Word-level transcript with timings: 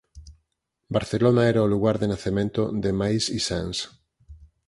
Barcelona 0.95 1.41
era 1.51 1.65
o 1.65 1.71
lugar 1.73 1.95
de 2.01 2.07
nacemento 2.13 2.61
de 2.83 2.91
Mais 2.99 3.23
i 3.39 3.39
Sans. 3.49 3.77